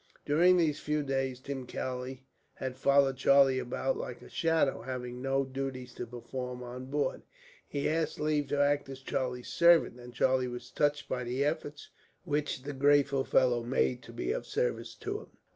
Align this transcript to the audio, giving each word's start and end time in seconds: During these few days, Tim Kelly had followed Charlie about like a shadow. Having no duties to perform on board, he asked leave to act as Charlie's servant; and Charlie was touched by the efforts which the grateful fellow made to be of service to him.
During 0.25 0.57
these 0.57 0.79
few 0.79 1.03
days, 1.03 1.39
Tim 1.39 1.67
Kelly 1.67 2.23
had 2.55 2.75
followed 2.75 3.17
Charlie 3.17 3.59
about 3.59 3.95
like 3.97 4.23
a 4.23 4.29
shadow. 4.29 4.81
Having 4.81 5.21
no 5.21 5.45
duties 5.45 5.93
to 5.93 6.07
perform 6.07 6.63
on 6.63 6.85
board, 6.85 7.21
he 7.67 7.87
asked 7.87 8.19
leave 8.19 8.47
to 8.47 8.59
act 8.59 8.89
as 8.89 9.01
Charlie's 9.03 9.49
servant; 9.49 9.99
and 9.99 10.11
Charlie 10.11 10.47
was 10.47 10.71
touched 10.71 11.07
by 11.07 11.23
the 11.23 11.45
efforts 11.45 11.91
which 12.23 12.63
the 12.63 12.73
grateful 12.73 13.23
fellow 13.23 13.61
made 13.61 14.01
to 14.01 14.11
be 14.11 14.31
of 14.31 14.47
service 14.47 14.95
to 14.95 15.19
him. 15.19 15.37